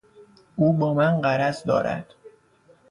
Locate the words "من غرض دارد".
0.93-2.13